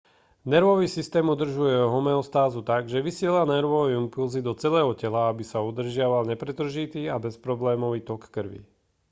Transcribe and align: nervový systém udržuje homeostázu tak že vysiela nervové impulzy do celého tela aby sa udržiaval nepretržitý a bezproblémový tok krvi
nervový 0.45 0.87
systém 0.87 1.29
udržuje 1.29 1.77
homeostázu 1.83 2.61
tak 2.65 2.85
že 2.89 3.01
vysiela 3.07 3.45
nervové 3.53 3.93
impulzy 4.01 4.41
do 4.41 4.53
celého 4.63 4.91
tela 5.01 5.21
aby 5.29 5.43
sa 5.51 5.59
udržiaval 5.69 6.23
nepretržitý 6.31 7.03
a 7.13 7.19
bezproblémový 7.25 7.99
tok 8.09 8.21
krvi 8.35 8.59